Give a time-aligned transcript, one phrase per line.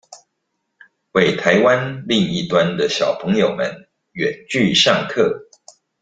[1.11, 5.43] 為臺灣另一端的小朋友們遠距上課